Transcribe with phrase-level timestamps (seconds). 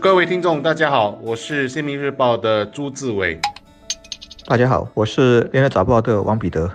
[0.00, 3.38] 各位听众，大家好，我是《新民日报》的朱志伟。
[4.46, 6.70] 大家好，我是《联合早报》的王彼得。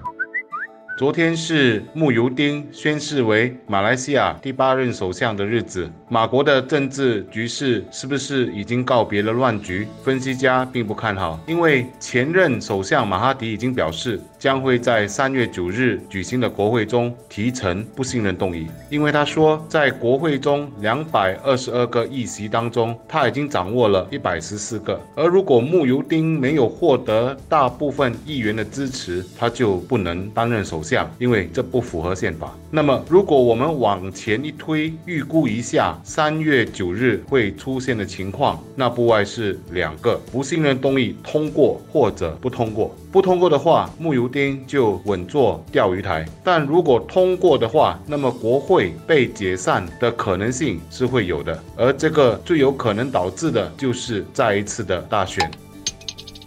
[0.95, 5.89] 昨天是慕尤丁宣誓为马来西亚第八任首相的日子。
[6.07, 9.87] 马国的政治局势是不是已经告别了乱局？
[10.03, 18.67] 分析家并不看好，因为前任首相马哈迪已经表示，将会在三月九日举行的国会中提成不信任动议。
[18.91, 25.01] 因为他说，在国会中两百二十二个议席当中，他已经掌握了一百十四个。
[25.15, 30.79] 而如果慕尤丁没有获得大部分议员的支持，他就不能担任首。
[30.83, 32.55] 相，因为这不符合宪法。
[32.69, 42.95] 那么，如果我们往前一推，预估一下三月九日会出现的情况，那不外是两个不信任动议通过或者不通过。
[43.15, 51.57] 不通过的话，木油丁就稳坐钓鱼台；但如果通过的话，那么国会被解散的可能性是会有的。
[51.77, 55.49] 而这个最有可能导致的就是再一次的大选。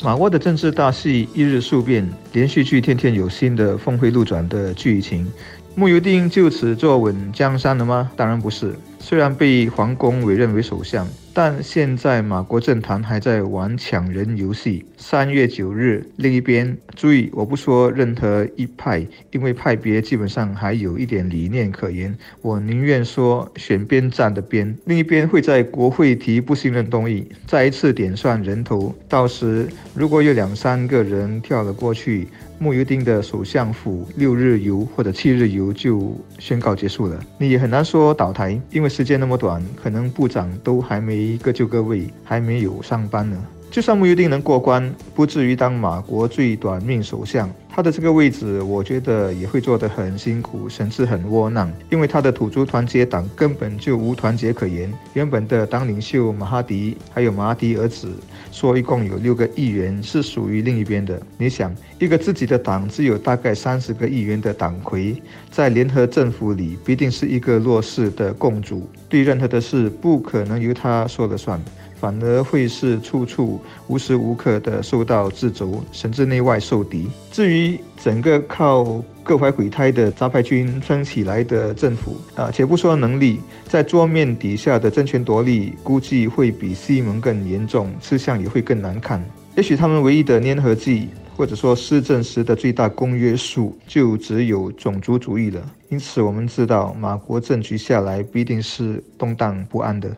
[0.03, 5.27] 马沃的政治大戏一日数变，连续剧天天有新的峰回路转的剧情。
[5.75, 8.11] 穆尤丁就此坐稳江山了吗？
[8.15, 8.79] 当然不是。
[9.01, 11.09] 虽然被皇宫委任为首相。
[11.41, 14.85] 但现在马国政坛还在玩抢人游戏。
[14.97, 22.13] 三月九日，另一边注意，我不说任何一派，因为派别基本上还有一点理念可言。
[22.43, 24.77] 我宁愿说选边站的边。
[24.87, 28.93] 另一边会在国会提不信任动议，再一次点算人头。
[29.09, 32.27] 到时如果有两三个人跳了过去，
[32.59, 37.17] 穆尤丁的首相府六日游或者七日游就宣告结束了。
[37.39, 41.28] 你也很难说倒台，因为时间那么短，可能部长都还没。
[41.37, 43.37] 各就各位，还没有上班呢。
[43.71, 47.49] 就算穆尤丁能过关，不至于当马国最短命首相。
[47.69, 54.93] 他的这个位置，我觉得也会做得很辛苦，甚至很窝囊，因为他的土著团结党根本就无团结可言。
[55.13, 58.09] 原本的党领袖马哈迪，还有马哈迪儿子，
[58.51, 61.21] 说一共有六个议员是属于另一边的。
[61.37, 65.23] 你想，一个自己的党只有大概三十个议员的党魁，
[65.53, 71.61] 在联合政府里必定是一个弱势的共主，对任何的事不可能由他说了算。
[72.01, 77.09] 反而会是处处无时无刻的受到制肘，甚至内外受敌。
[77.33, 89.23] 至于整个靠各怀鬼胎的杂牌军撑起来的政府啊，且不说能力，在桌面底下的争权夺利，估计会比西蒙更严重，吃相也会更难看。
[89.57, 95.61] 也许他们唯一的粘合剂，或者说施政时的最大公约数，就只有种族主义了。
[95.89, 100.09] 因此，我们知道马国政局下来必定是动荡不安的。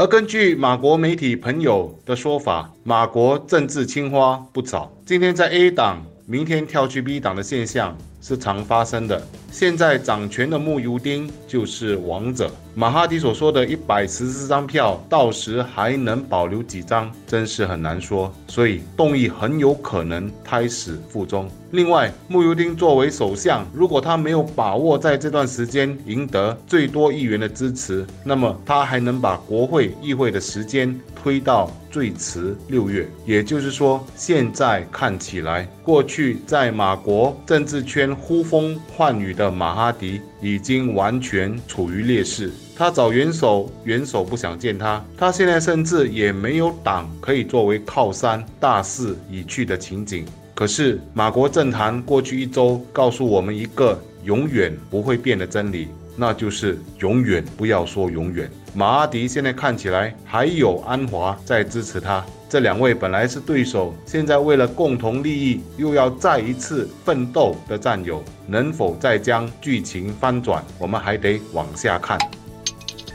[0.00, 4.90] 而根据马国媒体朋友的说法，马国政治青花不早。
[5.04, 9.22] 今天在 A 党，明天跳去 B 党的现象是常发生的。
[9.50, 12.50] 现在掌权的穆尤丁就是王者。
[12.72, 18.32] 马哈迪所说的一百十四张票，到时还能保留几张，真是很难说。
[18.46, 21.50] 所以动议很有可能胎死腹中。
[21.72, 33.08] 另外，穆尤丁作为首相，如果他没有把握在这段时间赢得最多议员的支持，那么他还能把国会议会的时间推到最迟六月。
[33.26, 39.30] 也就是说，现在看起来，过去在马国政治圈呼风唤雨。
[39.30, 50.26] 的马哈迪已经完全处于劣势，他找元首，元首不想见他，他现在甚至也没有党可以作为靠山，大势已去的情景。
[50.54, 58.50] 可是马国政坛过去一周告诉我们一个永远不会变的真理，那就是永远不要说永远。
[58.74, 62.24] 马哈迪现在看起来还有安华在支持他。
[62.50, 70.60] 这两位本来是对手，现在为了共同利益又要再一次奋斗的战友，能否再将剧情翻转？
[70.76, 72.18] 我们还得往下看。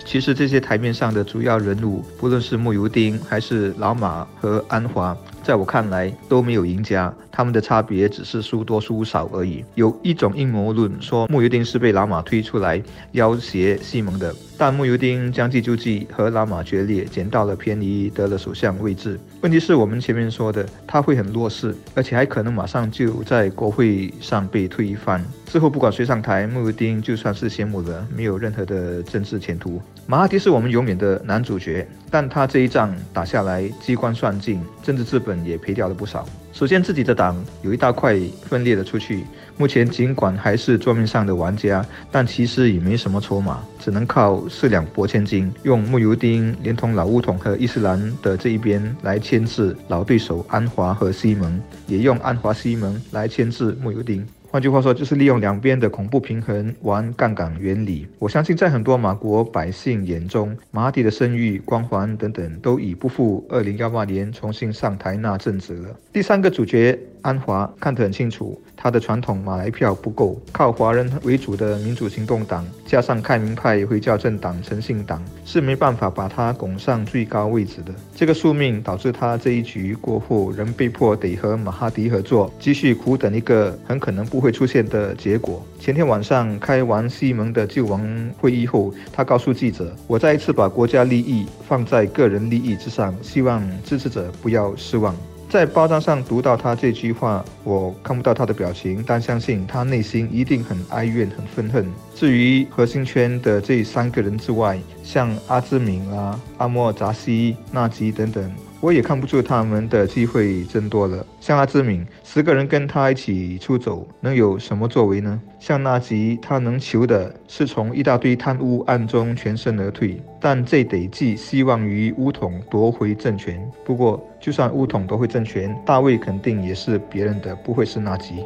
[0.06, 5.13] 其实这些台面上的主要人物，不论是穆尤丁还是老马和安华。
[5.45, 9.63] 在我看来都没有赢家，他们的差别只是输多输少而已。
[9.75, 19.19] 有一种阴谋论说穆尤丁是被老马推出来要挟西蒙的，但穆尤丁将计就计，和老马决裂，捡到了便宜，得了首相位置。
[19.41, 25.23] 问题是我们前面说的，他会很弱势，而且还可能马上就在国会上被推翻。
[25.46, 29.79] 之后不管谁上台，穆尤丁就算是羡慕了，没有任何的政治前途。
[30.08, 35.34] 马哈迪是我们永远的男主角，但他这一仗打下来，机关算尽，政治资本。
[35.43, 36.28] 也赔掉了不少。
[36.53, 39.26] 首先，自己的党有一大块分裂了出去。
[39.58, 54.26] 目前尽管还是桌面上的玩家，但其实也没什么筹码，只能靠四两拨千斤，用木油丁连同老乌统和伊斯兰的这一边来牵制老对手安华和西蒙，也用安华西蒙来牵制木油丁。
[54.55, 58.07] 换句话说，就是利用两边的恐怖平衡玩杠杆原理。
[58.17, 65.99] 我相信，在很多马国百姓眼中，马蒂的声誉、光环等等，都已不复2018年重新上台那阵子了。
[66.13, 66.97] 第三个主角。
[67.25, 77.91] 安华看得很清楚，他的传统马来票不够，靠华人为主的民主行动党加上开明派回教政党诚信党是没办法把他拱上最高位置的。
[78.16, 85.66] 这个宿命导致他这一局过后，仍被迫得和马哈迪合作，继续苦等一个很可能不会出现的结果。
[85.79, 88.07] 前天晚上开完西蒙的救亡
[88.37, 95.16] 会议后，他告诉记者：“我再一次把国家利益放在个人利益之上，希望支持者不要失望。”
[95.55, 101.90] 在报章上读到他这句话，我看不到他的表情，但相信他内心一定很哀怨、很愤恨。
[102.13, 108.52] 至于核心圈的这三个人之外，像阿兹敏啊、阿莫扎西、纳吉等等。
[108.81, 111.25] 我也看不出他们的机会增多了。
[111.39, 115.41] 像阿兹敏，十个人跟他一起出走，能有什么作为呢？
[115.59, 123.59] 像纳吉，他能求的是从一大堆贪污案中全身而退，但这得寄希望于乌统夺回政权。
[123.83, 128.43] 不过，就算乌统夺回政权，大卫肯定也是别人的，不会是纳吉。